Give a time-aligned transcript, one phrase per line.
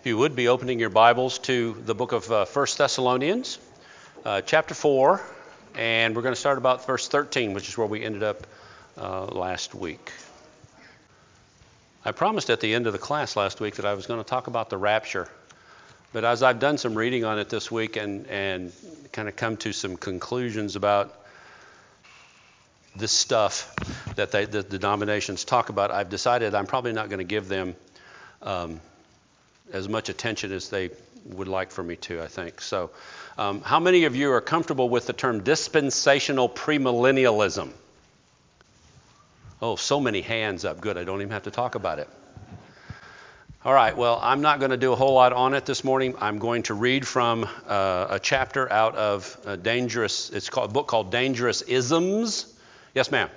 [0.00, 3.58] If you would be opening your Bibles to the book of uh, 1 Thessalonians,
[4.24, 5.20] uh, chapter 4,
[5.74, 8.46] and we're going to start about verse 13, which is where we ended up
[8.96, 10.10] uh, last week.
[12.02, 14.26] I promised at the end of the class last week that I was going to
[14.26, 15.28] talk about the rapture.
[16.14, 18.72] But as I've done some reading on it this week and, and
[19.12, 21.14] kind of come to some conclusions about
[22.96, 23.76] this stuff
[24.16, 27.76] that they, the denominations talk about, I've decided I'm probably not going to give them
[28.40, 28.80] um,
[29.72, 30.90] as much attention as they
[31.24, 32.60] would like for me to, I think.
[32.60, 32.90] So,
[33.38, 37.70] um, how many of you are comfortable with the term dispensational premillennialism?
[39.62, 40.80] Oh, so many hands up.
[40.80, 42.08] Good, I don't even have to talk about it.
[43.62, 46.14] All right, well, I'm not going to do a whole lot on it this morning.
[46.18, 50.72] I'm going to read from uh, a chapter out of a Dangerous, it's called, a
[50.72, 52.54] book called Dangerous Isms.
[52.94, 53.28] Yes, ma'am.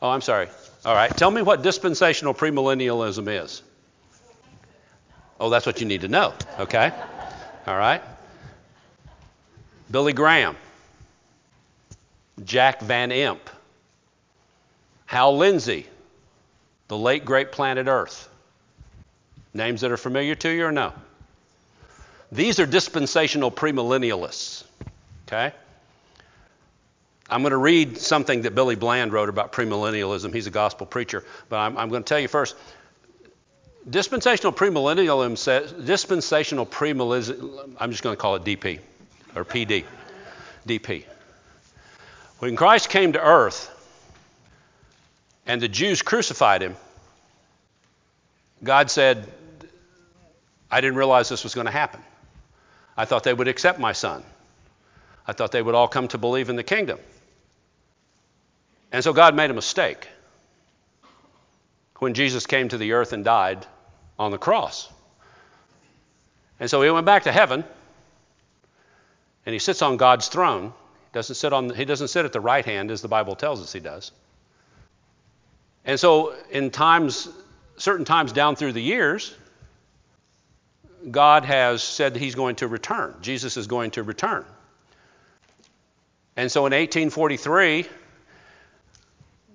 [0.00, 0.46] Oh, I'm sorry.
[0.84, 3.62] All right, tell me what dispensational premillennialism is.
[5.40, 6.34] Oh, that's what you need to know.
[6.58, 6.92] Okay.
[7.66, 8.02] All right.
[9.90, 10.56] Billy Graham,
[12.44, 13.38] Jack Van Impe,
[15.06, 15.86] Hal Lindsey,
[16.88, 18.28] the late great planet Earth.
[19.54, 20.92] Names that are familiar to you or no?
[22.30, 24.64] These are dispensational premillennialists.
[25.26, 25.52] Okay?
[27.30, 30.34] I'm going to read something that Billy Bland wrote about premillennialism.
[30.34, 31.24] He's a gospel preacher.
[31.48, 32.56] But I'm, I'm going to tell you first
[33.88, 38.80] dispensational premillennialism says, dispensational premillennialism, I'm just going to call it DP
[39.34, 39.84] or PD.
[40.66, 41.04] DP.
[42.38, 43.74] When Christ came to earth
[45.46, 46.76] and the Jews crucified him,
[48.62, 49.26] God said,
[50.70, 52.00] I didn't realize this was going to happen.
[52.96, 54.22] I thought they would accept my son.
[55.26, 56.98] I thought they would all come to believe in the kingdom.
[58.92, 60.08] And so God made a mistake
[61.98, 63.66] when Jesus came to the earth and died
[64.18, 64.88] on the cross.
[66.60, 67.64] And so he went back to heaven
[69.46, 70.66] and he sits on God's throne.
[70.66, 73.62] He Doesn't sit on, he doesn't sit at the right hand as the Bible tells
[73.62, 74.12] us he does.
[75.84, 77.28] And so in times,
[77.76, 79.34] certain times down through the years,
[81.10, 83.14] God has said that he's going to return.
[83.22, 84.44] Jesus is going to return.
[86.36, 87.86] And so in 1843,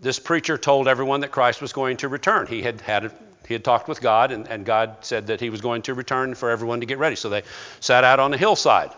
[0.04, 2.46] this preacher told everyone that Christ was going to return.
[2.46, 3.12] He had had
[3.48, 6.34] he had talked with God, and, and God said that he was going to return
[6.36, 7.16] for everyone to get ready.
[7.16, 7.44] So they
[7.80, 8.92] sat out on the hillside.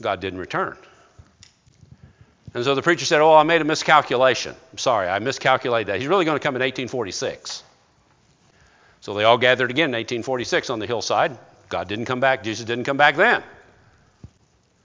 [0.00, 0.76] God didn't return.
[2.54, 4.54] And so the preacher said, Oh, I made a miscalculation.
[4.72, 6.00] I'm sorry, I miscalculated that.
[6.00, 7.62] He's really going to come in 1846.
[9.00, 11.36] So they all gathered again in 1846 on the hillside.
[11.68, 12.42] God didn't come back.
[12.42, 13.42] Jesus didn't come back then.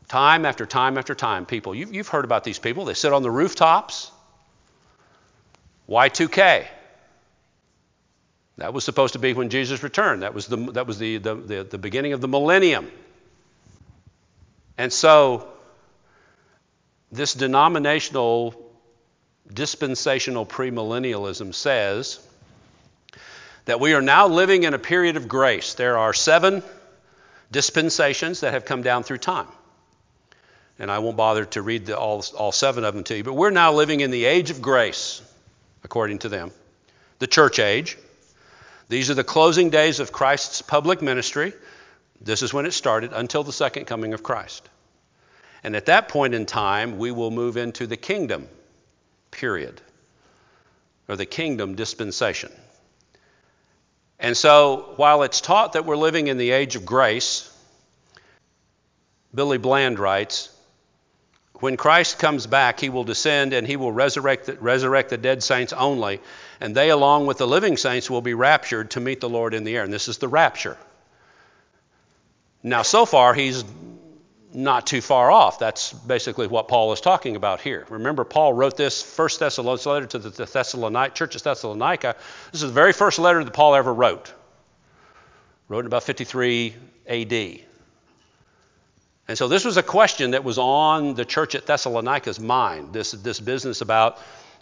[0.08, 2.84] Time after time after time, people, you've, you've heard about these people.
[2.86, 4.12] They sit on the rooftops.
[5.90, 6.68] Y2K.
[8.58, 10.22] That was supposed to be when Jesus returned.
[10.22, 12.92] That was the, that was the, the, the, the beginning of the millennium.
[14.78, 15.48] And so,
[17.12, 18.56] this denominational,
[19.52, 22.20] dispensational premillennialism says
[23.66, 25.74] that we are now living in a period of grace.
[25.74, 26.64] There are seven
[27.52, 29.48] dispensations that have come down through time.
[30.78, 33.34] And I won't bother to read the, all, all seven of them to you, but
[33.34, 35.22] we're now living in the age of grace,
[35.84, 36.52] according to them,
[37.20, 37.98] the church age.
[38.88, 41.54] These are the closing days of Christ's public ministry.
[42.22, 44.68] This is when it started until the second coming of Christ.
[45.64, 48.48] And at that point in time, we will move into the kingdom
[49.32, 49.82] period,
[51.08, 52.52] or the kingdom dispensation.
[54.20, 57.50] And so, while it's taught that we're living in the age of grace,
[59.34, 60.50] Billy Bland writes,
[61.60, 65.44] when Christ comes back, he will descend and he will resurrect the, resurrect the dead
[65.44, 66.22] saints only,
[66.62, 69.64] and they, along with the living saints, will be raptured to meet the Lord in
[69.64, 69.84] the air.
[69.84, 70.78] And this is the rapture.
[72.64, 73.64] Now, so far, he's
[74.54, 75.60] not too far off.
[75.60, 77.86] That's basically what Paul is talking about here.
[77.90, 82.16] Remember, Paul wrote this first Thessalonians letter to the Thessalonic church of Thessalonica.
[82.52, 84.34] This is the very first letter that Paul ever wrote.
[85.68, 86.76] Wrote in about 53
[87.08, 87.69] AD.
[89.30, 92.94] And so this was a question that was on the church at Thessalonica's mind.
[92.94, 94.18] This this business about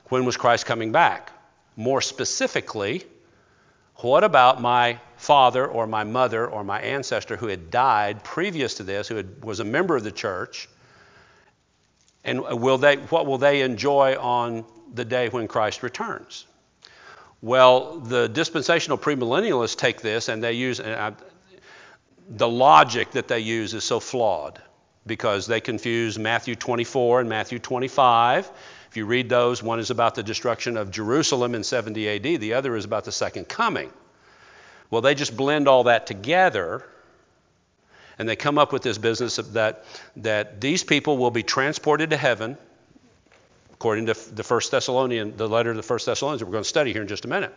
[0.09, 1.31] when was Christ coming back?
[1.77, 3.05] More specifically,
[3.95, 8.83] what about my father or my mother or my ancestor who had died previous to
[8.83, 10.67] this, who had, was a member of the church?
[12.25, 16.45] And will they, what will they enjoy on the day when Christ returns?
[17.41, 21.15] Well, the dispensational premillennialists take this and they use and
[22.29, 24.61] the logic that they use is so flawed
[25.05, 28.51] because they confuse Matthew 24 and Matthew 25
[28.89, 32.53] if you read those, one is about the destruction of Jerusalem in 70 AD, the
[32.53, 33.91] other is about the second coming.
[34.89, 36.85] Well, they just blend all that together
[38.17, 39.83] and they come up with this business that,
[40.15, 42.57] that these people will be transported to heaven,
[43.73, 46.69] according to the First Thessalonian, the letter of the First Thessalonians that we're going to
[46.69, 47.53] study here in just a minute.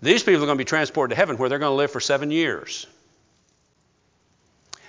[0.00, 2.00] These people are going to be transported to heaven where they're going to live for
[2.00, 2.86] seven years.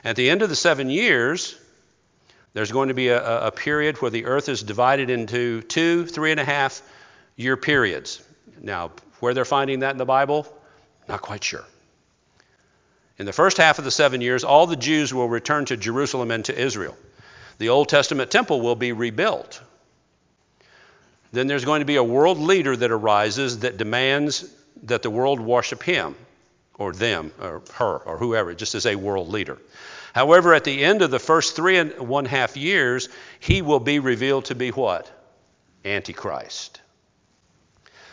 [0.03, 1.55] At the end of the seven years,
[2.53, 6.31] there's going to be a, a period where the earth is divided into two, three
[6.31, 6.81] and a half
[7.35, 8.21] year periods.
[8.61, 10.47] Now, where they're finding that in the Bible,
[11.07, 11.63] not quite sure.
[13.17, 16.31] In the first half of the seven years, all the Jews will return to Jerusalem
[16.31, 16.97] and to Israel.
[17.57, 19.61] The Old Testament temple will be rebuilt.
[21.33, 24.49] Then there's going to be a world leader that arises that demands
[24.83, 26.15] that the world worship him
[26.79, 29.59] or them or her or whoever, just as a world leader.
[30.13, 33.09] However, at the end of the first three and one half years,
[33.39, 35.11] he will be revealed to be what?
[35.85, 36.81] Antichrist.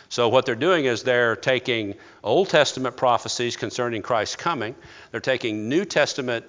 [0.09, 4.75] So, what they're doing is they're taking Old Testament prophecies concerning Christ's coming,
[5.11, 6.45] they're taking New Testament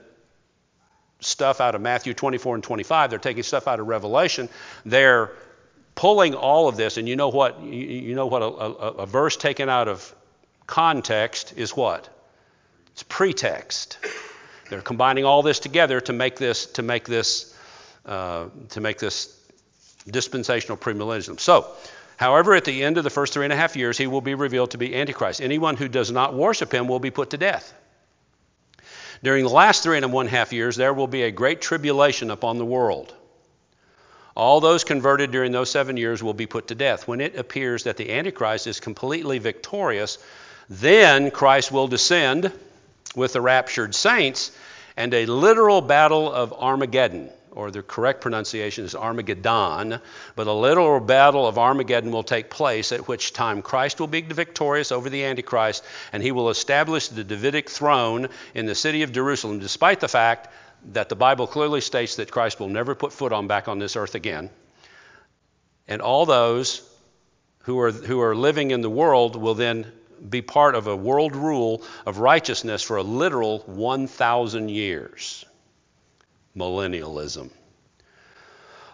[1.21, 4.49] stuff out of Matthew 24 and 25, they're taking stuff out of Revelation,
[4.85, 5.33] they're
[5.97, 7.61] pulling all of this, and you know what?
[7.61, 8.73] You know what a, a,
[9.03, 10.15] a verse taken out of
[10.69, 12.09] context is what?
[12.93, 13.99] It's pretext.
[14.71, 17.57] They're combining all this together to make this to make this
[18.07, 19.35] uh, to make this
[20.07, 21.41] dispensational premillennialism.
[21.41, 21.67] So
[22.19, 24.35] However, at the end of the first three and a half years, he will be
[24.35, 25.41] revealed to be Antichrist.
[25.41, 27.73] Anyone who does not worship him will be put to death.
[29.23, 32.59] During the last three and one half years, there will be a great tribulation upon
[32.59, 33.15] the world.
[34.35, 37.07] All those converted during those seven years will be put to death.
[37.07, 40.19] When it appears that the Antichrist is completely victorious,
[40.69, 42.53] then Christ will descend
[43.15, 44.53] with the raptured saints,
[44.97, 50.01] and a literal battle of Armageddon or the correct pronunciation is Armageddon,
[50.37, 54.21] but a literal battle of Armageddon will take place, at which time Christ will be
[54.21, 59.11] victorious over the Antichrist, and he will establish the Davidic throne in the city of
[59.11, 60.49] Jerusalem, despite the fact
[60.93, 63.97] that the Bible clearly states that Christ will never put foot on back on this
[63.97, 64.51] earth again.
[65.89, 66.89] And all those
[67.61, 69.91] who are, who are living in the world will then
[70.29, 75.45] be part of a world rule of righteousness for a literal 1,000 years
[76.57, 77.51] millennialism.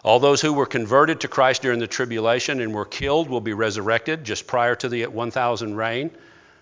[0.03, 3.53] All those who were converted to Christ during the tribulation and were killed will be
[3.53, 6.11] resurrected just prior to the 1,000 reign,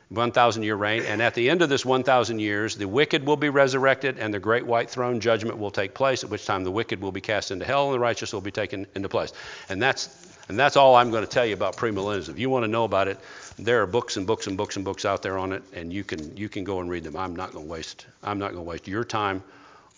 [0.07, 1.03] 1,000 year reign.
[1.03, 4.39] And at the end of this 1,000 years, the wicked will be resurrected and the
[4.39, 7.51] great white throne judgment will take place, at which time the wicked will be cast
[7.51, 9.33] into hell and the righteous will be taken into place.
[9.67, 10.09] And that's
[10.49, 12.29] and that's all I'm going to tell you about premillennialism.
[12.29, 13.17] If you want to know about it,
[13.57, 16.03] there are books and books and books and books out there on it, and you
[16.03, 17.15] can you can go and read them.
[17.15, 19.43] I'm not going to waste I'm not going to waste your time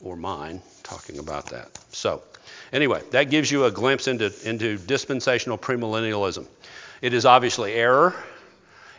[0.01, 1.77] or mine talking about that.
[1.91, 2.21] So,
[2.71, 6.45] anyway, that gives you a glimpse into, into dispensational premillennialism.
[7.01, 8.15] It is obviously error.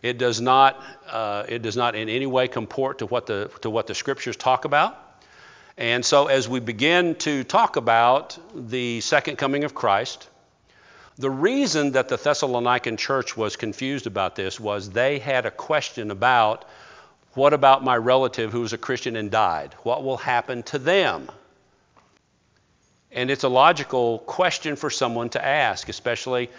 [0.03, 3.70] It does not, uh, it does not in any way comport to what, the, to
[3.70, 5.02] what the scriptures talk about.
[5.79, 10.29] And so, as we begin to talk about the second coming of Christ,
[11.19, 16.11] the reason that the Thessalonican church was confused about this was they had a question
[16.11, 16.67] about
[17.33, 19.75] what about my relative who was a Christian and died?
[19.83, 21.31] What will happen to them?
[23.13, 26.51] And it's a logical question for someone to ask, especially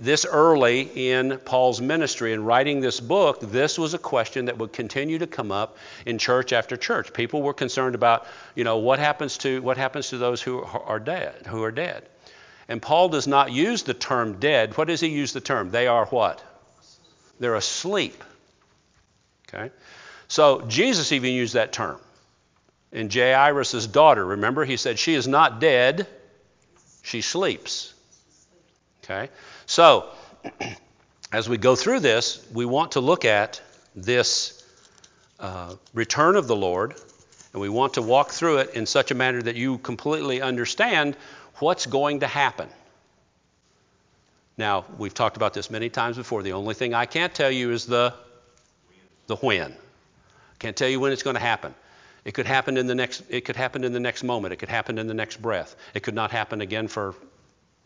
[0.00, 4.72] this early in Paul's ministry and writing this book, this was a question that would
[4.72, 5.76] continue to come up
[6.06, 7.12] in church after church.
[7.12, 10.98] People were concerned about, you know, what happens to what happens to those who are
[10.98, 12.08] dead, who are dead.
[12.68, 14.76] And Paul does not use the term dead.
[14.76, 15.70] What does he use the term?
[15.70, 16.42] They are what?
[17.38, 18.22] They're asleep.
[19.48, 19.70] Okay?
[20.28, 22.00] So Jesus even used that term.
[22.92, 26.06] In Jairus' daughter, remember, he said, She is not dead,
[27.02, 27.92] she sleeps.
[29.02, 29.28] Okay?
[29.66, 30.08] So,
[31.32, 33.60] as we go through this, we want to look at
[33.96, 34.64] this
[35.40, 36.94] uh, return of the Lord,
[37.52, 41.16] and we want to walk through it in such a manner that you completely understand
[41.58, 42.68] what's going to happen.
[44.56, 46.42] Now, we've talked about this many times before.
[46.42, 48.14] The only thing I can't tell you is the,
[49.26, 49.74] the when.
[50.60, 51.74] Can't tell you when it's going to happen.
[52.24, 54.52] It could happen in the next it could happen in the next moment.
[54.54, 55.76] It could happen in the next breath.
[55.92, 57.14] It could not happen again for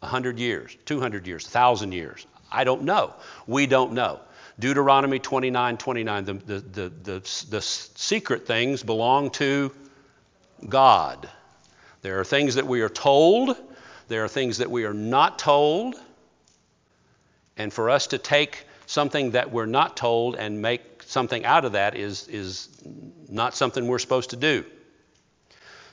[0.00, 2.26] 100 years, 200 years, 1000 years.
[2.52, 3.14] I don't know.
[3.46, 4.20] We don't know.
[4.58, 9.72] Deuteronomy 29 29, the, the, the, the, the secret things belong to
[10.68, 11.28] God.
[12.02, 13.56] There are things that we are told,
[14.08, 15.94] there are things that we are not told.
[17.56, 21.72] And for us to take something that we're not told and make something out of
[21.72, 22.68] that is, is
[23.28, 24.64] not something we're supposed to do.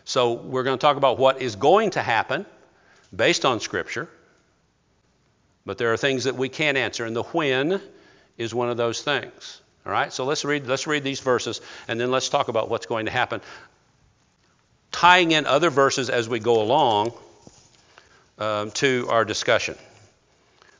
[0.07, 2.45] So, we're going to talk about what is going to happen
[3.15, 4.07] based on Scripture,
[5.65, 7.81] but there are things that we can't answer, and the when
[8.37, 9.61] is one of those things.
[9.85, 12.87] All right, so let's read, let's read these verses and then let's talk about what's
[12.87, 13.41] going to happen.
[14.95, 17.11] Tying in other verses as we go along
[18.37, 19.75] um, to our discussion.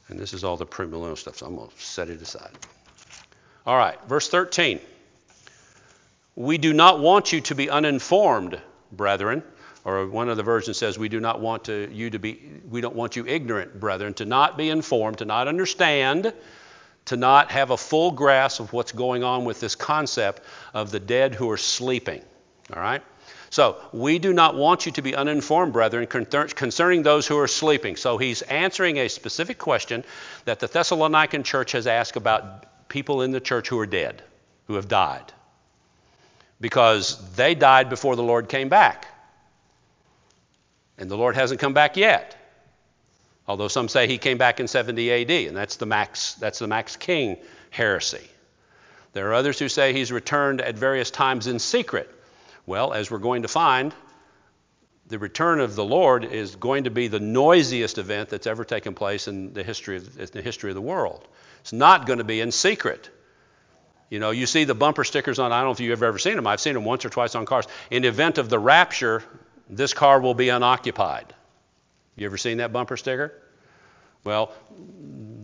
[0.07, 2.51] And this is all the premillennial stuff, so I'm going to set it aside.
[3.65, 4.79] All right, verse 13.
[6.37, 8.57] We do not want you to be uninformed,
[8.89, 9.43] brethren.
[9.83, 12.79] Or one of the versions says, we do not want to, you to be, we
[12.79, 16.31] don't want you ignorant, brethren, to not be informed, to not understand,
[17.03, 20.41] to not have a full grasp of what's going on with this concept
[20.73, 22.21] of the dead who are sleeping.
[22.73, 23.03] All right?
[23.49, 27.95] So, we do not want you to be uninformed, brethren, concerning those who are sleeping.
[27.95, 30.03] So, he's answering a specific question
[30.45, 34.21] that the Thessalonican church has asked about people in the church who are dead,
[34.67, 35.31] who have died
[36.59, 39.07] because they died before the Lord came back.
[40.97, 42.35] And the Lord hasn't come back yet.
[43.47, 46.67] Although some say he came back in 70 AD, and that's the Max, that's the
[46.67, 47.37] Max King
[47.69, 48.27] heresy.
[49.13, 52.09] There are others who say he's returned at various times in secret.
[52.65, 53.93] Well, as we're going to find,
[55.07, 58.95] the return of the Lord is going to be the noisiest event that's ever taken
[58.95, 61.27] place in the history of, the, history of the world.
[61.61, 63.09] It's not going to be in secret.
[64.09, 66.35] You know, you see the bumper stickers on, I don't know if you've ever seen
[66.35, 66.47] them.
[66.47, 67.67] I've seen them once or twice on cars.
[67.91, 69.23] In the event of the rapture,
[69.69, 71.33] this car will be unoccupied.
[72.15, 73.33] You ever seen that bumper sticker?
[74.23, 74.51] Well,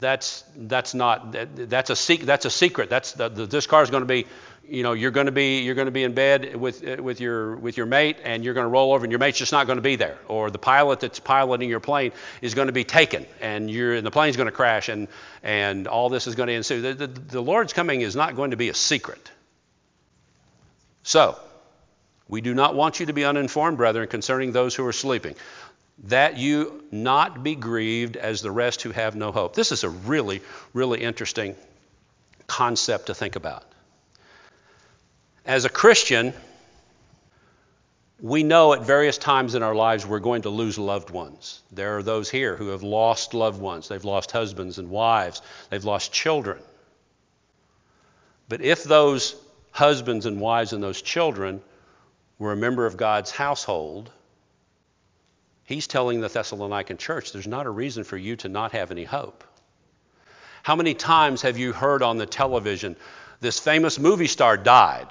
[0.01, 2.89] that's that's not that's a that's a secret.
[2.89, 4.25] That's the, the, this car is going to be
[4.67, 7.20] you know, you're going to be you're going to be in bed with uh, with
[7.20, 9.67] your with your mate, and you're going to roll over, and your mate's just not
[9.67, 12.86] going to be there, or the pilot that's piloting your plane is going to be
[12.86, 15.10] taken, and you're and the plane's going to crash, and
[15.43, 16.81] and all this is going to ensue.
[16.81, 19.29] The, the, the Lord's coming is not going to be a secret.
[21.03, 21.38] So,
[22.29, 25.36] we do not want you to be uninformed, brethren, concerning those who are sleeping,
[26.05, 29.55] that you not be grieved as the rest who have no hope.
[29.55, 30.41] This is a really,
[30.74, 31.55] really interesting
[32.48, 33.63] concept to think about.
[35.46, 36.34] As a Christian,
[38.20, 41.62] we know at various times in our lives we're going to lose loved ones.
[41.72, 43.88] There are those here who have lost loved ones.
[43.88, 46.60] They've lost husbands and wives, they've lost children.
[48.50, 49.36] But if those
[49.72, 51.62] husbands and wives and those children
[52.38, 54.12] were a member of God's household,
[55.72, 59.04] he's telling the Thessalonican church there's not a reason for you to not have any
[59.04, 59.44] hope.
[60.63, 62.96] How many times have you heard on the television,
[63.40, 65.08] this famous movie star died?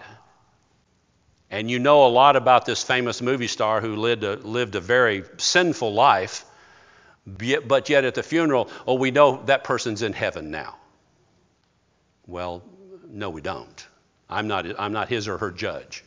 [1.50, 4.80] and you know a lot about this famous movie star who lived a, lived a
[4.80, 6.44] very sinful life,
[7.26, 10.76] but yet at the funeral, oh, we know that person's in heaven now.
[12.26, 12.62] Well,
[13.08, 13.86] no, we don't.
[14.28, 16.04] I'm not, I'm not his or her judge.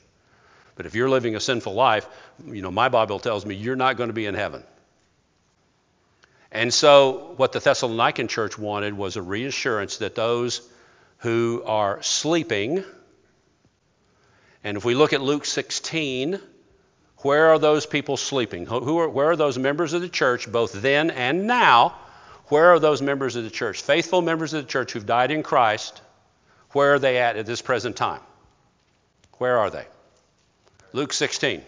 [0.75, 2.07] But if you're living a sinful life,
[2.45, 4.63] you know, my Bible tells me you're not going to be in heaven.
[6.51, 10.61] And so, what the Thessalonican church wanted was a reassurance that those
[11.17, 12.83] who are sleeping,
[14.63, 16.39] and if we look at Luke 16,
[17.17, 18.65] where are those people sleeping?
[18.65, 21.95] Who are, where are those members of the church, both then and now?
[22.47, 23.81] Where are those members of the church?
[23.81, 26.01] Faithful members of the church who've died in Christ,
[26.71, 28.21] where are they at at this present time?
[29.37, 29.85] Where are they?
[30.93, 31.63] Luke 16.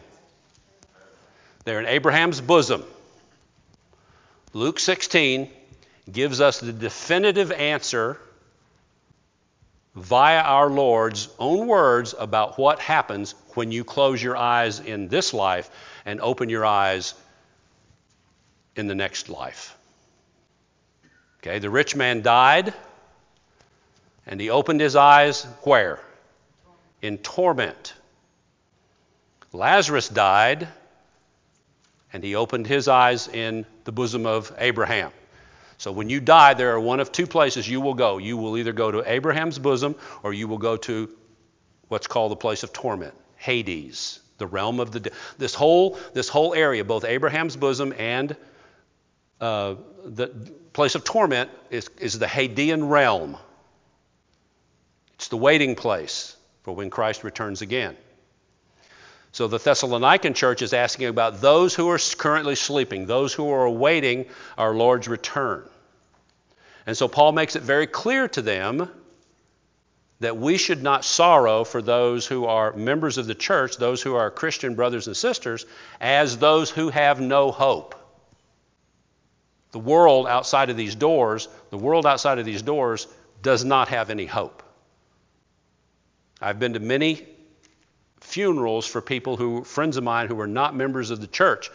[1.63, 2.84] They're in Abraham's bosom.
[4.53, 5.50] Luke 16
[6.12, 8.20] gives us the definitive answer
[9.96, 15.34] via our Lord's own words about what happens when you close your eyes in this
[15.34, 15.72] life
[16.05, 17.15] and open your eyes
[18.75, 19.75] in the next life.
[21.39, 22.75] Okay, the rich man died
[24.27, 26.00] and he opened his eyes where?
[27.01, 27.94] In torment.
[29.55, 30.67] Lazarus died
[32.13, 35.12] and he opened his eyes in the bosom of Abraham.
[35.77, 38.17] So when you die, there are one of two places you will go.
[38.17, 41.09] You will either go to Abraham's bosom or you will go to
[41.88, 45.12] what's called the place of torment, Hades, the realm of the.
[45.38, 48.35] This whole, this whole area, both Abraham's bosom and
[49.41, 50.27] uh, the
[50.71, 53.38] place of torment, is, is the Hadean realm.
[55.15, 57.97] It's the waiting place for when Christ returns again.
[59.36, 63.65] So the Thessalonican church is asking about those who are currently sleeping, those who are
[63.65, 64.27] awaiting
[64.58, 65.68] our Lord's return.
[66.88, 68.89] And so Paul makes it very clear to them
[70.22, 74.15] that we should not sorrow for those who are members of the church, those who
[74.15, 75.65] are Christian brothers and sisters,
[76.00, 77.94] as those who have no hope.
[79.74, 83.06] The world outside of these doors, the world outside of these doors
[83.42, 84.63] does not have any hope.
[86.39, 87.35] I've been to many
[88.36, 91.72] funerals for people who, friends of mine, who were not members of the church,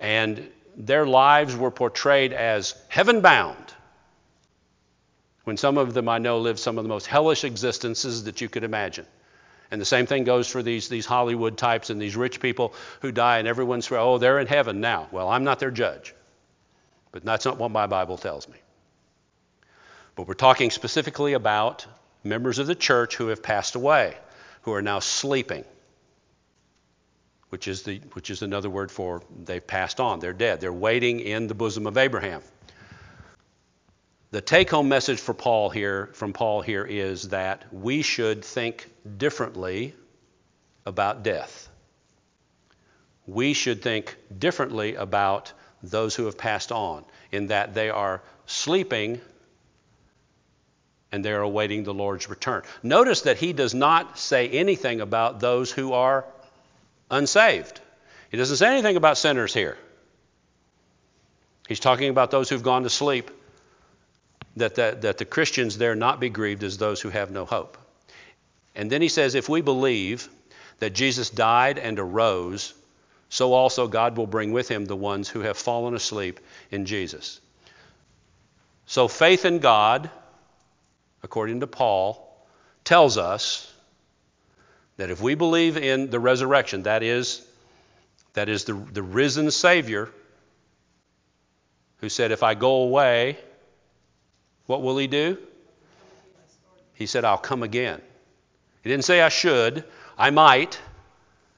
[0.00, 0.44] and
[0.76, 3.66] their lives were portrayed as heaven bound.
[5.44, 8.48] when some of them I know live some of the most hellish existences that you
[8.48, 9.06] could imagine.
[9.72, 13.12] And the same thing goes for these, these Hollywood types and these rich people who
[13.12, 15.08] die, and everyone's, oh, they're in heaven now.
[15.10, 16.14] Well, I'm not their judge.
[17.12, 18.58] But that's not what my Bible tells me.
[20.14, 21.86] But we're talking specifically about
[22.22, 24.16] members of the church who have passed away,
[24.62, 25.64] who are now sleeping,
[27.50, 30.18] which is, the, which is another word for they've passed on.
[30.20, 30.60] They're dead.
[30.60, 32.42] They're waiting in the bosom of Abraham.
[34.30, 38.88] The take home message for Paul here, from Paul here is that we should think
[39.18, 39.94] differently
[40.86, 41.68] about death.
[43.26, 45.52] We should think differently about
[45.82, 49.20] those who have passed on, in that they are sleeping
[51.12, 52.62] and they're awaiting the Lord's return.
[52.84, 56.24] Notice that he does not say anything about those who are
[57.10, 57.80] unsaved.
[58.30, 59.76] He doesn't say anything about sinners here.
[61.68, 63.30] He's talking about those who've gone to sleep,
[64.56, 67.76] that the, that the Christians there not be grieved as those who have no hope.
[68.74, 70.28] And then he says, if we believe
[70.78, 72.74] that Jesus died and arose,
[73.28, 76.40] so also God will bring with him the ones who have fallen asleep
[76.70, 77.40] in Jesus.
[78.86, 80.10] So faith in God
[81.22, 82.26] according to Paul,
[82.84, 83.69] tells us
[85.00, 87.40] that if we believe in the resurrection, that is,
[88.34, 90.10] that is the, the risen Savior
[92.00, 93.38] who said, If I go away,
[94.66, 95.38] what will he do?
[96.92, 98.02] He said, I'll come again.
[98.82, 99.84] He didn't say I should,
[100.18, 100.78] I might.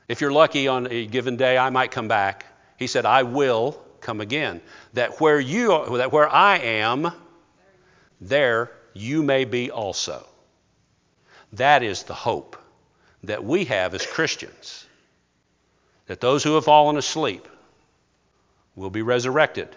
[0.06, 2.46] If you're lucky on a given day, I might come back.
[2.76, 4.61] He said, I will come again.
[4.92, 7.11] That where you are, that where I am,
[8.20, 10.28] there you may be also.
[11.54, 12.56] That is the hope
[13.24, 14.86] that we have as Christians.
[16.06, 17.46] That those who have fallen asleep
[18.74, 19.68] will be resurrected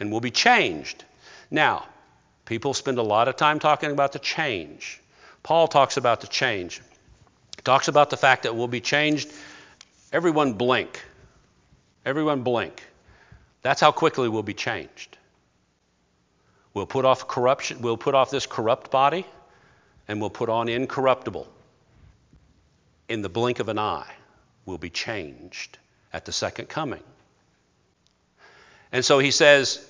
[0.00, 1.04] and will be changed.
[1.50, 1.86] Now,
[2.44, 5.00] people spend a lot of time talking about the change.
[5.42, 6.80] Paul talks about the change.
[7.56, 9.32] He talks about the fact that we'll be changed.
[10.12, 11.02] Everyone blink.
[12.04, 12.82] Everyone blink.
[13.62, 15.16] That's how quickly we'll be changed.
[16.74, 19.24] We'll put off corruption, we'll put off this corrupt body,
[20.08, 21.48] and we'll put on incorruptible.
[23.08, 24.12] In the blink of an eye,
[24.64, 25.78] we'll be changed
[26.12, 27.02] at the second coming.
[28.92, 29.86] And so he says,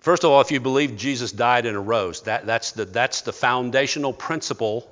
[0.00, 3.32] first of all, if you believe Jesus died and arose, that, that's, the, that's the
[3.32, 4.88] foundational principle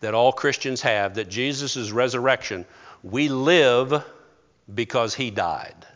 [0.00, 2.66] that all Christians have that Jesus' resurrection,
[3.02, 4.04] we live
[4.72, 5.86] because he died.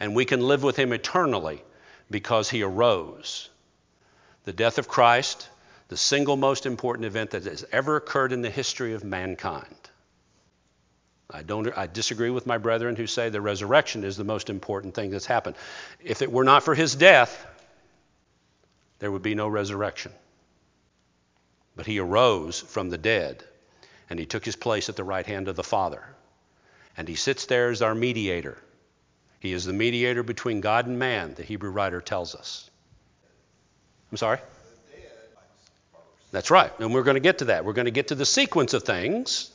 [0.00, 1.62] And we can live with him eternally
[2.10, 3.50] because he arose.
[4.44, 5.48] The death of Christ,
[5.88, 9.76] the single most important event that has ever occurred in the history of mankind.
[11.30, 14.94] I, don't, I disagree with my brethren who say the resurrection is the most important
[14.94, 15.56] thing that's happened.
[16.02, 17.46] If it were not for his death,
[18.98, 20.12] there would be no resurrection.
[21.76, 23.44] But he arose from the dead,
[24.10, 26.02] and he took his place at the right hand of the Father.
[26.96, 28.58] And he sits there as our mediator
[29.40, 32.68] he is the mediator between God and man, the Hebrew writer tells us.
[34.10, 34.40] I'm sorry?
[36.30, 36.72] That's right.
[36.78, 37.64] And we're going to get to that.
[37.64, 39.50] We're going to get to the sequence of things.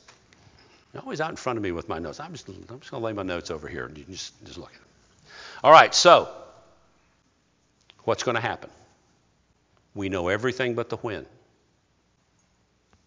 [0.94, 2.20] You're always out in front of me with my notes.
[2.20, 4.58] I'm just, I'm just going to lay my notes over here and you just, just
[4.58, 4.88] look at them.
[5.64, 6.30] All right, so
[8.04, 8.70] what's going to happen?
[9.96, 11.26] We know everything but the when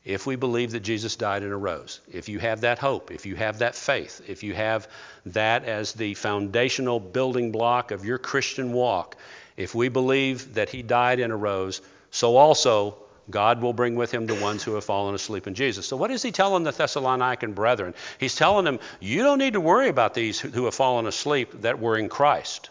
[0.07, 3.35] if we believe that Jesus died and arose, if you have that hope, if you
[3.35, 4.87] have that faith, if you have
[5.27, 9.17] that as the foundational building block of your Christian walk,
[9.57, 14.27] if we believe that he died and arose, so also God will bring with him
[14.27, 15.87] the ones who have fallen asleep in Jesus.
[15.87, 17.95] So, what is he telling the Thessalonican brethren?
[18.19, 21.81] He's telling them, you don't need to worry about these who have fallen asleep that
[21.81, 22.71] were in Christ.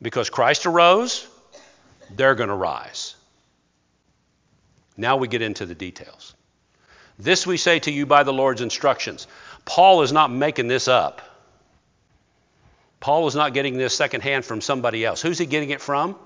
[0.00, 1.26] Because Christ arose,
[2.10, 3.14] they're going to rise.
[4.96, 6.34] Now we get into the details.
[7.18, 9.26] This we say to you by the Lord's instructions.
[9.64, 11.22] Paul is not making this up.
[13.00, 15.20] Paul is not getting this secondhand from somebody else.
[15.20, 16.16] Who's he getting it from?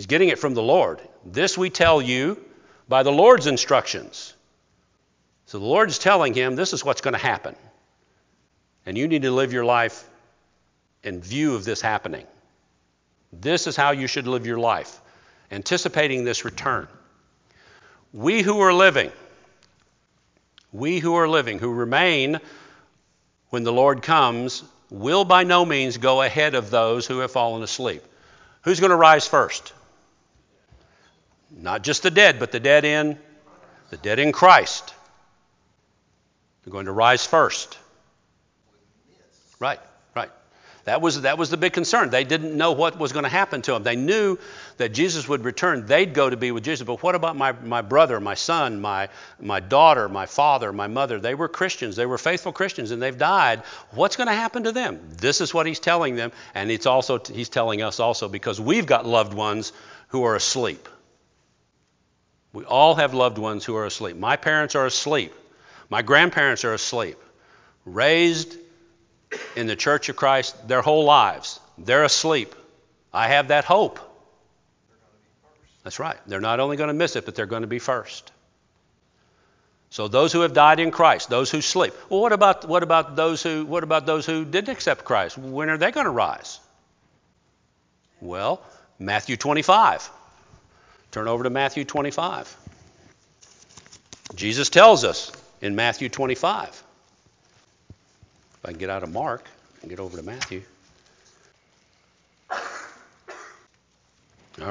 [0.00, 0.98] He's getting it from the Lord.
[1.26, 2.42] This we tell you
[2.88, 4.32] by the Lord's instructions.
[5.44, 7.54] So the Lord is telling him this is what's going to happen.
[8.86, 10.08] And you need to live your life
[11.04, 12.26] in view of this happening.
[13.30, 14.98] This is how you should live your life,
[15.50, 16.88] anticipating this return.
[18.14, 19.12] We who are living,
[20.72, 22.40] we who are living, who remain
[23.50, 27.62] when the Lord comes, will by no means go ahead of those who have fallen
[27.62, 28.02] asleep.
[28.62, 29.74] Who's going to rise first?
[31.50, 33.18] Not just the dead, but the dead in
[33.90, 34.94] the dead in Christ.
[36.64, 37.76] They're going to rise first.
[39.58, 39.80] Right,
[40.14, 40.30] right.
[40.84, 42.10] That was, that was the big concern.
[42.10, 43.82] They didn't know what was going to happen to them.
[43.82, 44.38] They knew
[44.78, 45.86] that Jesus would return.
[45.86, 46.86] They'd go to be with Jesus.
[46.86, 49.08] But what about my, my brother, my son, my,
[49.38, 51.18] my daughter, my father, my mother?
[51.18, 51.96] They were Christians.
[51.96, 53.62] They were faithful Christians, and they've died.
[53.90, 55.00] What's going to happen to them?
[55.16, 58.86] This is what he's telling them, and it's also, he's telling us also because we've
[58.86, 59.72] got loved ones
[60.08, 60.88] who are asleep.
[62.52, 64.16] We all have loved ones who are asleep.
[64.16, 65.32] My parents are asleep.
[65.88, 67.18] My grandparents are asleep.
[67.84, 68.56] Raised
[69.56, 71.60] in the church of Christ their whole lives.
[71.78, 72.54] They're asleep.
[73.12, 73.98] I have that hope.
[75.84, 76.18] That's right.
[76.26, 78.30] They're not only going to miss it, but they're going to be first.
[79.90, 81.94] So those who have died in Christ, those who sleep.
[82.08, 85.36] Well, what about what about those who what about those who didn't accept Christ?
[85.36, 86.60] When are they going to rise?
[88.20, 88.62] Well,
[89.00, 90.08] Matthew 25.
[91.10, 92.56] Turn over to Matthew 25.
[94.34, 96.68] Jesus tells us in Matthew 25.
[96.68, 96.84] If
[98.64, 99.48] I can get out of Mark
[99.82, 100.62] and get over to Matthew.
[102.50, 102.58] All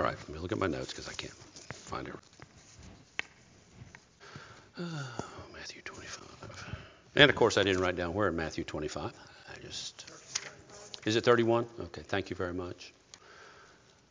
[0.01, 2.13] right, let me look at my notes because I can't find it.
[4.79, 5.09] Oh,
[5.53, 6.25] Matthew 25.
[7.15, 9.11] And of course, I didn't write down where in Matthew 25.
[9.11, 10.05] I just.
[11.05, 11.65] Is it 31?
[11.81, 12.93] Okay, thank you very much.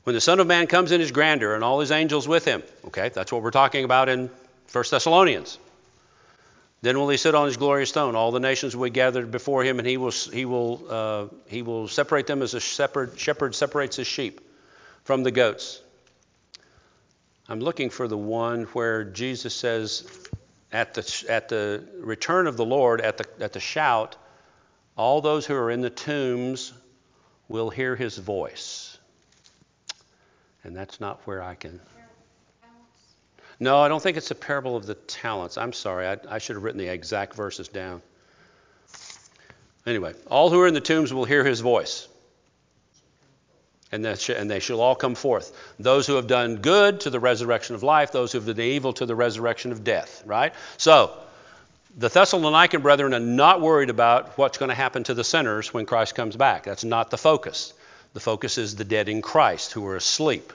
[0.08, 2.62] When the Son of Man comes in his grandeur and all his angels with him,
[2.86, 4.30] okay, that's what we're talking about in
[4.72, 5.58] 1 Thessalonians.
[6.80, 8.16] Then will he sit on his glorious throne.
[8.16, 11.60] All the nations will be gathered before him, and he will, he will, uh, he
[11.60, 14.40] will separate them as a shepherd, shepherd separates his sheep
[15.04, 15.78] from the goats.
[17.46, 20.08] I'm looking for the one where Jesus says,
[20.72, 24.16] at the, at the return of the Lord, at the, at the shout,
[24.96, 26.72] all those who are in the tombs
[27.46, 28.87] will hear his voice.
[30.68, 31.80] And that's not where I can.
[33.58, 35.56] No, I don't think it's a parable of the talents.
[35.56, 36.06] I'm sorry.
[36.06, 38.02] I, I should have written the exact verses down.
[39.86, 42.06] Anyway, all who are in the tombs will hear his voice.
[43.90, 45.56] And, and they shall all come forth.
[45.78, 48.92] Those who have done good to the resurrection of life, those who have done evil
[48.92, 50.52] to the resurrection of death, right?
[50.76, 51.16] So,
[51.96, 55.86] the Thessalonican brethren are not worried about what's going to happen to the sinners when
[55.86, 56.64] Christ comes back.
[56.64, 57.72] That's not the focus.
[58.14, 60.52] The focus is the dead in Christ who are asleep.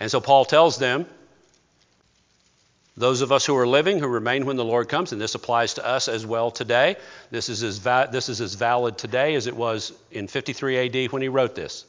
[0.00, 1.06] And so Paul tells them,
[2.96, 5.74] those of us who are living, who remain when the Lord comes, and this applies
[5.74, 6.96] to us as well today,
[7.30, 11.12] this is as, va- this is as valid today as it was in 53 AD
[11.12, 11.84] when he wrote this.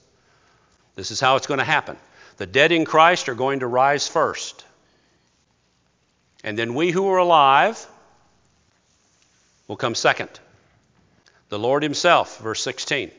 [0.96, 1.98] This is how it's going to happen.
[2.38, 4.66] The dead in Christ are going to rise first.
[6.44, 7.86] And then we who are alive
[9.68, 10.30] will come second.
[11.50, 13.12] The Lord Himself, verse 16.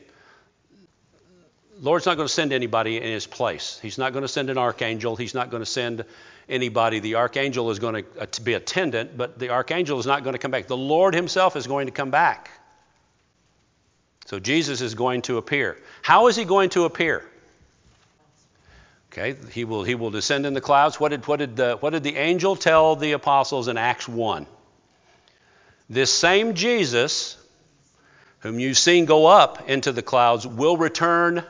[1.79, 3.79] Lord's not going to send anybody in his place.
[3.81, 5.15] He's not going to send an archangel.
[5.15, 6.05] He's not going to send
[6.49, 6.99] anybody.
[6.99, 10.39] The archangel is going to, uh, be attendant, but the archangel is not going to
[10.39, 10.67] come back.
[10.67, 12.49] The Lord himself is going to come back.
[14.25, 15.77] So Jesus is going to appear.
[16.01, 17.23] How is he going to appear?
[19.11, 20.99] Okay, he will, he will descend in the clouds.
[20.99, 24.45] What did, what, did the, what did the angel tell the apostles in Acts 1?
[25.89, 27.37] This same Jesus,
[28.39, 31.43] whom you've seen go up into the clouds, will return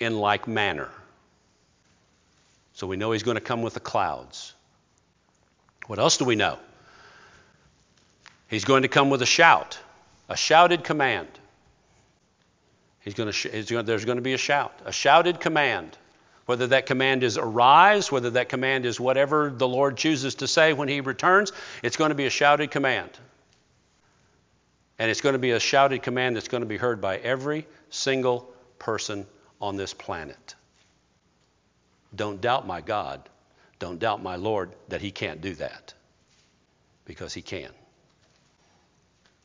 [0.00, 0.88] in like manner.
[2.72, 4.54] So we know he's going to come with the clouds.
[5.88, 6.58] What else do we know?
[8.48, 9.78] He's going to come with a shout,
[10.28, 11.28] a shouted command.
[13.00, 15.96] He's going to sh- he's going, there's going to be a shout, a shouted command.
[16.46, 20.72] Whether that command is arise, whether that command is whatever the Lord chooses to say
[20.72, 23.10] when he returns, it's going to be a shouted command.
[24.98, 27.66] And it's going to be a shouted command that's going to be heard by every
[27.90, 29.26] single person
[29.60, 30.54] on this planet.
[32.14, 33.28] Don't doubt my God.
[33.78, 35.94] Don't doubt my Lord that He can't do that
[37.04, 37.70] because He can.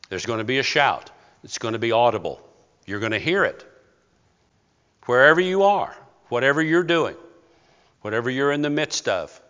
[0.08, 1.10] There's going to be a shout,
[1.42, 2.40] it's going to be audible.
[2.86, 3.64] You're going to hear it.
[5.06, 5.96] Wherever you are,
[6.28, 7.16] whatever you're doing,
[8.02, 9.40] whatever you're in the midst of,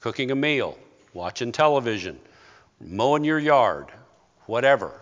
[0.00, 0.78] cooking a meal,
[1.12, 2.18] watching television,
[2.80, 3.90] mowing your yard,
[4.46, 5.00] whatever,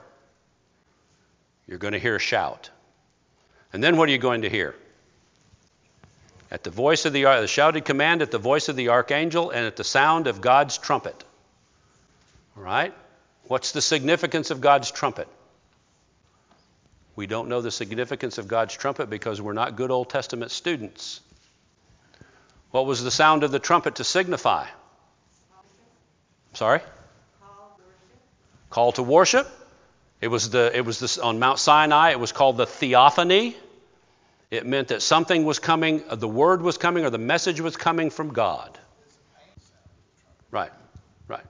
[1.66, 2.70] you're going to hear a shout.
[3.74, 4.76] And then what are you going to hear?
[6.48, 9.66] At the voice of the, the shouted command, at the voice of the archangel, and
[9.66, 11.24] at the sound of God's trumpet.
[12.56, 12.94] All right?
[13.48, 15.26] What's the significance of God's trumpet?
[17.16, 21.20] We don't know the significance of God's trumpet because we're not good Old Testament students.
[22.70, 24.68] What was the sound of the trumpet to signify?
[26.52, 26.80] Sorry?
[28.70, 29.48] Call to worship.
[30.20, 32.12] It was the it was this on Mount Sinai.
[32.12, 33.56] It was called the theophany.
[34.50, 37.76] It meant that something was coming, uh, the word was coming, or the message was
[37.76, 38.78] coming from God.
[40.50, 40.72] Right,
[41.28, 41.44] right.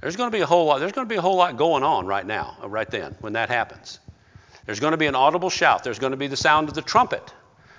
[0.00, 0.80] There's going to be a whole lot.
[0.80, 3.34] There's going to be a whole lot going on right now, uh, right then, when
[3.34, 4.00] that happens.
[4.66, 5.84] There's going to be an audible shout.
[5.84, 7.32] There's going to be the sound of the trumpet.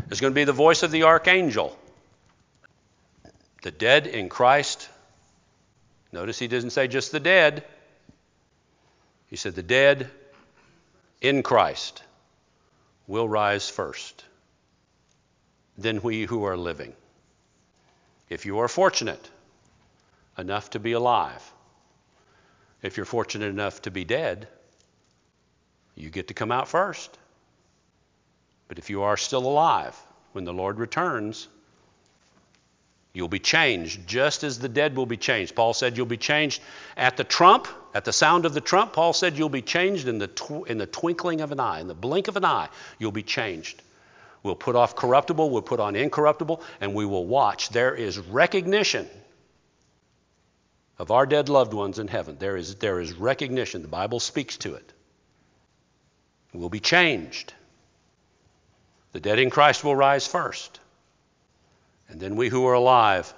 [0.07, 1.77] There's going to be the voice of the archangel.
[3.61, 4.89] The dead in Christ.
[6.11, 7.63] Notice he doesn't say just the dead.
[9.27, 10.09] He said the dead
[11.21, 12.03] in Christ
[13.07, 14.25] will rise first,
[15.77, 16.93] then we who are living.
[18.29, 19.29] If you are fortunate
[20.37, 21.43] enough to be alive,
[22.81, 24.47] if you're fortunate enough to be dead,
[25.95, 27.17] you get to come out first.
[28.67, 29.95] But if you are still alive,
[30.31, 31.47] when the Lord returns,
[33.13, 35.55] you'll be changed just as the dead will be changed.
[35.55, 36.61] Paul said you'll be changed
[36.97, 38.93] at the trump, at the sound of the trump.
[38.93, 41.87] Paul said you'll be changed in the, tw- in the twinkling of an eye, in
[41.87, 43.81] the blink of an eye, you'll be changed.
[44.41, 47.69] We'll put off corruptible, we'll put on incorruptible, and we will watch.
[47.69, 49.07] There is recognition
[50.99, 52.37] of our dead loved ones in heaven.
[52.39, 53.81] There is, there is recognition.
[53.81, 54.93] The Bible speaks to it.
[56.53, 57.53] We'll be changed.
[59.13, 60.79] The dead in Christ will rise first.
[62.09, 63.33] And then we who are alive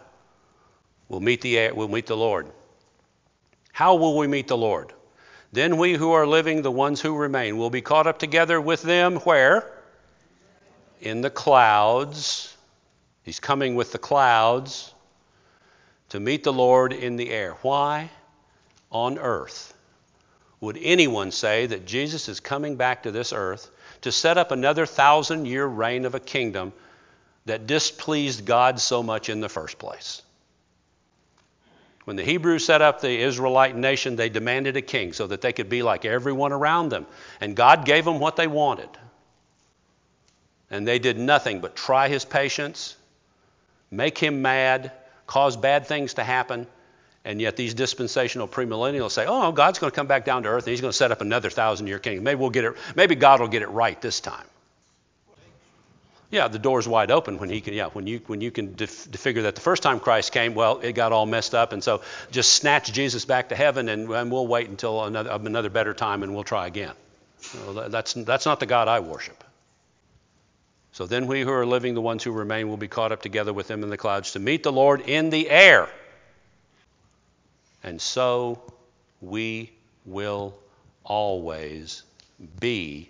[1.08, 2.48] will meet the, will meet the Lord.
[3.76, 4.94] How will we meet the Lord?
[5.52, 8.82] Then we who are living, the ones who remain, will be caught up together with
[8.82, 9.70] them where?
[11.02, 12.56] In the clouds.
[13.24, 14.94] He's coming with the clouds
[16.08, 17.58] to meet the Lord in the air.
[17.64, 18.12] Why?
[18.92, 19.74] On earth.
[20.62, 23.70] Would anyone say that Jesus is coming back to this earth
[24.04, 26.72] to set up another thousand year reign of a kingdom
[27.44, 30.22] that displeased God so much in the first place?
[32.06, 35.52] When the Hebrews set up the Israelite nation, they demanded a king so that they
[35.52, 37.08] could be like everyone around them.
[37.42, 38.90] And God gave them what they wanted.
[40.70, 42.96] And they did nothing but try his patience,
[43.90, 44.92] make him mad,
[45.26, 46.68] cause bad things to happen.
[47.24, 50.66] And yet these dispensational premillennials say, oh, God's going to come back down to earth
[50.66, 52.24] and he's going to set up another thousand year kingdom.
[52.24, 54.46] Maybe we'll get it, maybe God will get it right this time.
[56.36, 58.90] Yeah, the door's wide open when he can, yeah, when you, when you can def-
[58.92, 61.72] figure that the first time Christ came, well, it got all messed up.
[61.72, 65.70] And so just snatch Jesus back to heaven and, and we'll wait until another, another
[65.70, 66.92] better time and we'll try again.
[67.88, 69.46] That's, that's not the God I worship.
[70.92, 73.54] So then we who are living, the ones who remain, will be caught up together
[73.54, 75.88] with them in the clouds to meet the Lord in the air.
[77.82, 78.62] And so
[79.22, 79.72] we
[80.06, 80.54] will
[81.06, 82.04] always
[82.60, 83.10] be.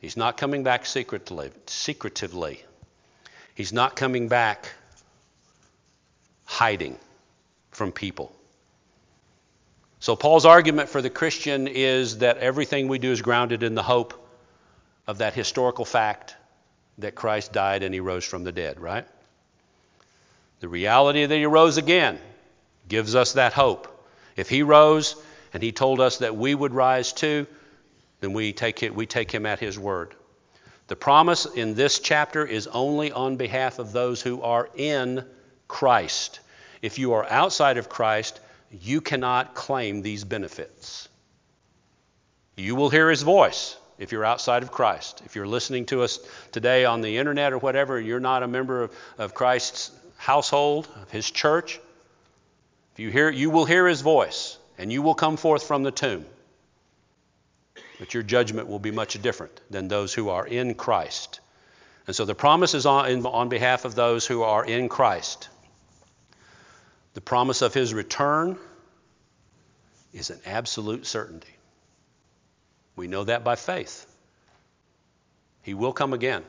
[0.00, 1.50] He's not coming back secretly.
[1.66, 2.62] secretively.
[3.54, 4.72] He's not coming back
[6.46, 6.98] hiding
[7.70, 8.34] from people.
[10.00, 13.82] So, Paul's argument for the Christian is that everything we do is grounded in the
[13.82, 14.14] hope
[15.06, 16.34] of that historical fact
[16.98, 19.06] that Christ died and he rose from the dead, right?
[20.60, 22.18] The reality that he rose again
[22.88, 24.08] gives us that hope.
[24.36, 25.16] If he rose
[25.52, 27.46] and he told us that we would rise too,
[28.20, 30.14] then we take, it, we take him at his word.
[30.88, 35.24] The promise in this chapter is only on behalf of those who are in
[35.68, 36.40] Christ.
[36.82, 41.08] If you are outside of Christ, you cannot claim these benefits.
[42.56, 45.22] You will hear his voice if you're outside of Christ.
[45.24, 46.18] If you're listening to us
[46.52, 51.10] today on the internet or whatever, you're not a member of, of Christ's household, of
[51.10, 51.80] his church,
[52.92, 55.90] if you hear, you will hear his voice, and you will come forth from the
[55.90, 56.26] tomb.
[57.98, 61.40] But your judgment will be much different than those who are in Christ.
[62.06, 65.48] And so the promise is on, on behalf of those who are in Christ.
[67.14, 68.58] The promise of his return
[70.12, 71.54] is an absolute certainty.
[72.96, 74.06] We know that by faith.
[75.62, 76.44] He will come again.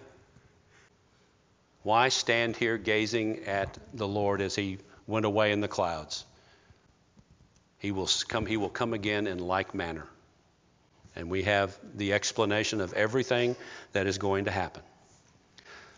[1.84, 6.26] Why stand here gazing at the Lord as he went away in the clouds?
[7.80, 10.08] He will come, he will come again in like manner.
[11.16, 13.56] And we have the explanation of everything
[13.94, 14.82] that is going to happen.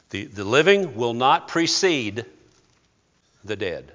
[0.09, 2.25] The, the living will not precede
[3.43, 3.91] the dead.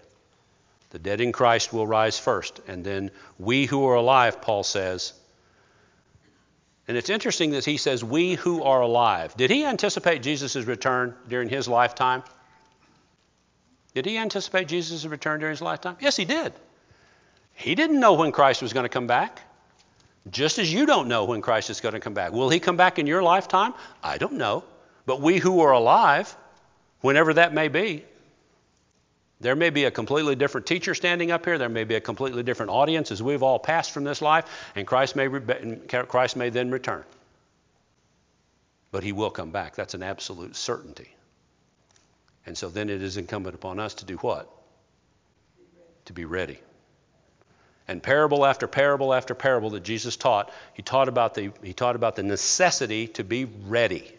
[0.90, 5.12] The dead in Christ will rise first, and then we who are alive, Paul says,
[6.88, 9.36] and it's interesting that he says, We who are alive.
[9.36, 12.24] Did he anticipate Jesus' return during his lifetime?
[13.94, 15.98] Did he anticipate Jesus' return during his lifetime?
[16.00, 16.54] Yes, he did.
[17.52, 19.42] He didn't know when Christ was going to come back,
[20.30, 22.32] just as you don't know when Christ is going to come back.
[22.32, 23.74] Will he come back in your lifetime?
[24.02, 24.64] I don't know.
[25.06, 26.36] But we who are alive,
[27.00, 28.04] whenever that may be,
[29.40, 31.58] there may be a completely different teacher standing up here.
[31.58, 34.86] There may be a completely different audience as we've all passed from this life, and
[34.86, 37.04] Christ may, re- Christ may then return.
[38.90, 39.76] But he will come back.
[39.76, 41.14] That's an absolute certainty.
[42.46, 44.50] And so then it is incumbent upon us to do what?
[46.06, 46.58] To be ready.
[47.88, 51.96] And parable after parable after parable that Jesus taught, he taught about the, he taught
[51.96, 54.12] about the necessity to be ready.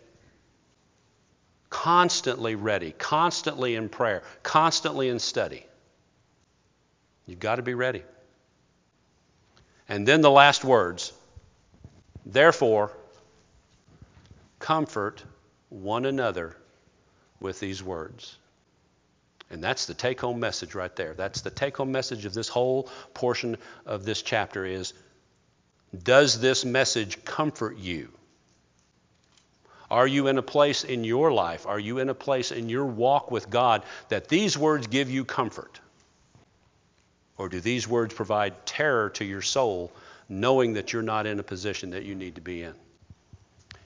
[1.69, 5.63] Constantly ready, constantly in prayer, constantly in study.
[7.27, 8.03] You've got to be ready.
[9.88, 11.13] And then the last words
[12.25, 12.91] Therefore,
[14.60, 15.23] comfort
[15.69, 16.55] one another
[17.39, 18.38] with these words.
[19.51, 21.13] And that's the take home message right there.
[21.15, 24.93] That's the take home message of this whole portion of this chapter is
[26.03, 28.12] does this message comfort you?
[29.89, 32.85] Are you in a place in your life, are you in a place in your
[32.85, 35.79] walk with God that these words give you comfort?
[37.39, 39.91] Or do these words provide terror to your soul,
[40.27, 42.75] knowing that you're not in a position that you need to be in?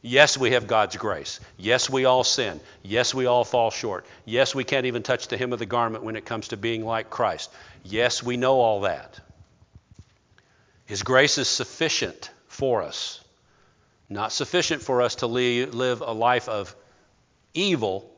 [0.06, 1.40] Yes, we have God's grace.
[1.58, 2.60] Yes, we all sin.
[2.84, 4.06] Yes, we all fall short.
[4.26, 6.84] Yes, we can't even touch the hem of the garment when it comes to being
[6.84, 7.50] like Christ.
[7.86, 9.18] Yes, we know all that.
[10.86, 13.24] His grace is sufficient for us,
[14.10, 16.76] not sufficient for us to live a life of
[17.54, 18.14] evil,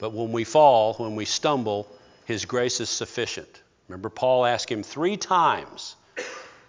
[0.00, 1.86] but when we fall, when we stumble,
[2.24, 3.62] His grace is sufficient.
[3.86, 5.94] Remember, Paul asked him three times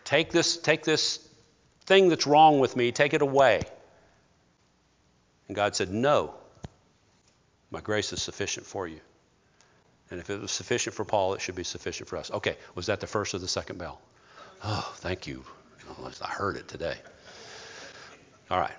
[0.06, 1.29] take this, take this
[1.90, 3.64] thing that's wrong with me, take it away.
[5.48, 6.36] And God said, No,
[7.72, 9.00] my grace is sufficient for you.
[10.12, 12.32] And if it was sufficient for Paul, it should be sufficient for us.
[12.32, 14.00] Okay, was that the first or the second bell?
[14.64, 15.44] Oh, thank you.
[16.22, 16.96] I heard it today.
[18.52, 18.76] All right.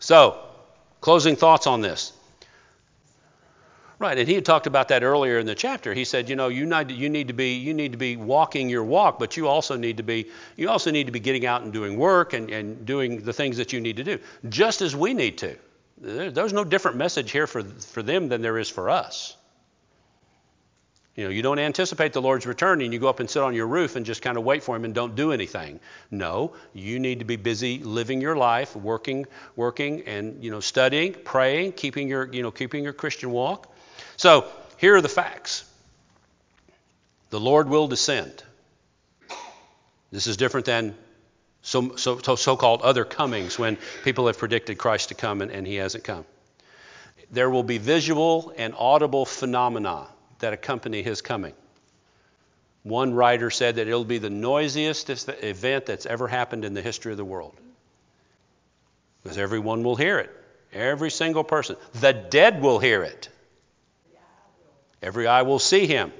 [0.00, 0.38] So,
[1.00, 2.12] closing thoughts on this.
[4.02, 5.94] Right, and he had talked about that earlier in the chapter.
[5.94, 8.68] He said, you know, you need, you need to be you need to be walking
[8.68, 11.62] your walk, but you also need to be you also need to be getting out
[11.62, 14.96] and doing work and, and doing the things that you need to do, just as
[14.96, 15.56] we need to.
[15.98, 19.36] There's no different message here for for them than there is for us.
[21.14, 23.54] You know, you don't anticipate the Lord's return and you go up and sit on
[23.54, 25.78] your roof and just kind of wait for him and don't do anything.
[26.10, 31.12] No, you need to be busy living your life, working, working and you know, studying,
[31.12, 33.71] praying, keeping your, you know, keeping your Christian walk.
[34.22, 34.44] So
[34.76, 35.64] here are the facts
[37.30, 38.44] the Lord will descend.
[40.12, 40.94] This is different than
[41.62, 45.66] so, so, so called other comings when people have predicted Christ to come and, and
[45.66, 46.24] he hasn't come.
[47.32, 50.06] There will be visual and audible phenomena
[50.38, 51.54] that accompany his coming.
[52.84, 57.10] One writer said that it'll be the noisiest event that's ever happened in the history
[57.10, 57.56] of the world.
[59.24, 60.30] Because everyone will hear it.
[60.72, 61.74] Every single person.
[61.94, 63.28] The dead will hear it.
[65.02, 66.12] Every eye will see him,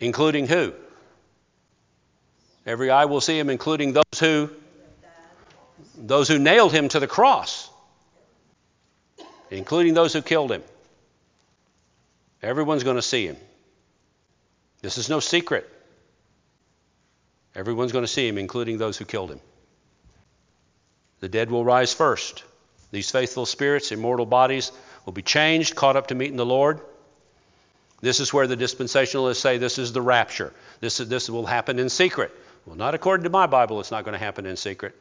[0.00, 0.74] including who?
[2.66, 4.50] Every eye will see him, including those who
[5.96, 7.68] those who nailed him to the cross,
[9.50, 10.62] including those who killed him.
[12.42, 13.36] Everyone's going to see him.
[14.82, 15.68] This is no secret.
[17.54, 19.40] Everyone's going to see him, including those who killed him.
[21.20, 22.44] The dead will rise first.
[22.90, 24.72] These faithful spirits, immortal bodies,
[25.04, 26.80] will be changed, caught up to meet in the Lord.
[28.00, 30.52] This is where the dispensationalists say this is the rapture.
[30.80, 32.32] This, this will happen in secret.
[32.64, 34.94] Well, not according to my Bible, it's not going to happen in secret.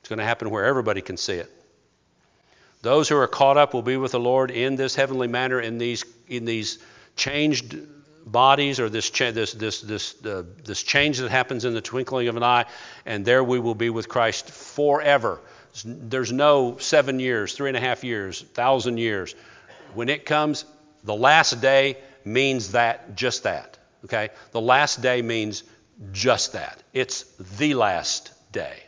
[0.00, 1.50] It's going to happen where everybody can see it.
[2.82, 5.78] Those who are caught up will be with the Lord in this heavenly manner in
[5.78, 6.78] these, in these
[7.16, 7.76] changed
[8.24, 12.28] bodies or this, cha- this, this, this, uh, this change that happens in the twinkling
[12.28, 12.66] of an eye,
[13.04, 15.40] and there we will be with Christ forever.
[15.84, 19.34] There's no seven years, three and a half years, thousand years.
[19.94, 20.64] When it comes,
[21.04, 23.78] the last day means that, just that.
[24.04, 24.30] Okay?
[24.52, 25.62] The last day means
[26.12, 26.82] just that.
[26.92, 27.22] It's
[27.58, 28.82] the last day.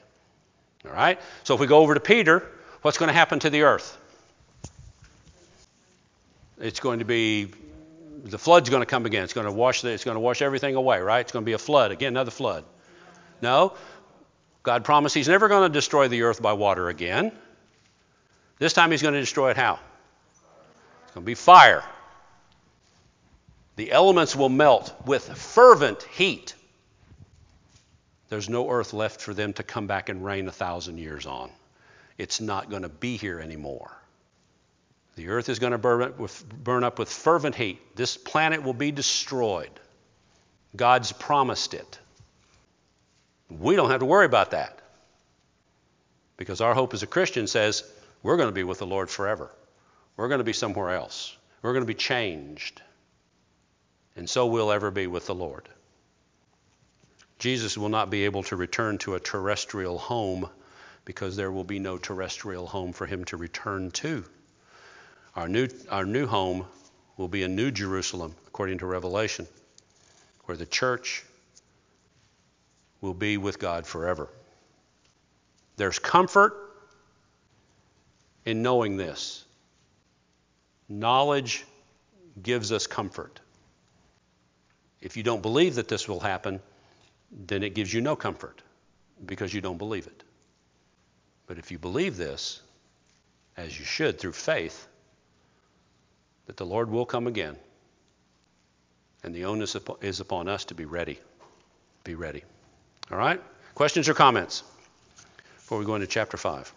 [0.84, 1.20] All right?
[1.44, 2.46] So if we go over to Peter,
[2.82, 3.96] what's going to happen to the earth?
[6.60, 7.48] It's going to be
[8.24, 9.24] the flood's going to come again.
[9.24, 11.20] It's going to wash the, it's going to wash everything away, right?
[11.20, 12.64] It's going to be a flood again, another flood.
[13.40, 13.74] No,
[14.62, 17.32] God promised He's never going to destroy the earth by water again.
[18.58, 19.78] This time He's going to destroy it how?
[21.04, 21.84] It's going to be fire.
[23.78, 26.52] The elements will melt with fervent heat.
[28.28, 31.48] There's no earth left for them to come back and reign a thousand years on.
[32.18, 33.96] It's not going to be here anymore.
[35.14, 37.78] The earth is going to burn up, with, burn up with fervent heat.
[37.94, 39.70] This planet will be destroyed.
[40.74, 42.00] God's promised it.
[43.48, 44.76] We don't have to worry about that.
[46.36, 47.84] Because our hope as a Christian says
[48.24, 49.52] we're going to be with the Lord forever.
[50.16, 51.36] We're going to be somewhere else.
[51.62, 52.82] We're going to be changed
[54.18, 55.68] and so we'll ever be with the Lord.
[57.38, 60.48] Jesus will not be able to return to a terrestrial home
[61.04, 64.24] because there will be no terrestrial home for him to return to.
[65.36, 66.66] Our new, our new home
[67.16, 69.46] will be a new Jerusalem, according to Revelation,
[70.46, 71.24] where the church
[73.00, 74.28] will be with God forever.
[75.76, 76.54] There's comfort
[78.44, 79.44] in knowing this.
[80.88, 81.64] Knowledge
[82.42, 83.38] gives us comfort.
[85.00, 86.60] If you don't believe that this will happen,
[87.30, 88.62] then it gives you no comfort
[89.24, 90.22] because you don't believe it.
[91.46, 92.60] But if you believe this,
[93.56, 94.86] as you should through faith,
[96.46, 97.56] that the Lord will come again,
[99.22, 101.18] and the onus is upon us to be ready.
[102.04, 102.42] Be ready.
[103.10, 103.40] All right?
[103.74, 104.62] Questions or comments
[105.56, 106.72] before we go into chapter 5?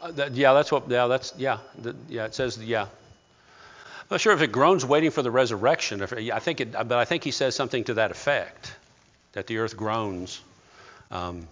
[0.00, 2.86] Uh, that, yeah, that's what, yeah, that's, yeah, the, yeah, it says, yeah.
[4.10, 6.02] Not sure if it groans waiting for the resurrection.
[6.02, 8.74] If, I think it, but I think he says something to that effect,
[9.32, 10.40] that the earth groans.
[11.10, 11.48] Um,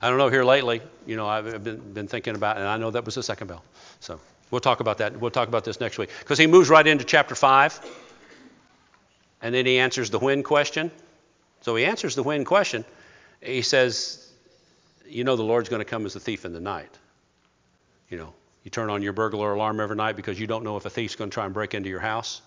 [0.00, 2.90] I don't know here lately, you know, I've been, been thinking about, and I know
[2.90, 3.62] that was the second bell.
[4.00, 4.20] So
[4.50, 5.18] we'll talk about that.
[5.18, 6.10] We'll talk about this next week.
[6.18, 7.80] Because he moves right into chapter 5,
[9.42, 10.90] and then he answers the when question.
[11.60, 12.84] So he answers the when question.
[13.40, 14.28] He says,
[15.06, 16.98] You know, the Lord's going to come as a thief in the night.
[18.08, 18.34] You know,
[18.64, 21.16] you turn on your burglar alarm every night because you don't know if a thief's
[21.16, 22.42] going to try and break into your house.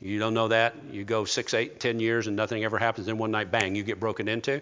[0.00, 0.74] You don't know that.
[0.90, 3.06] You go six, eight, ten years and nothing ever happens.
[3.06, 4.60] Then one night, bang, you get broken into.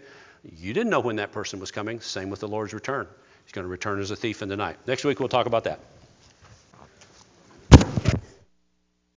[0.59, 2.01] You didn't know when that person was coming.
[2.01, 3.07] Same with the Lord's return.
[3.45, 4.77] He's going to return as a thief in the night.
[4.87, 5.81] Next week, we'll talk about that.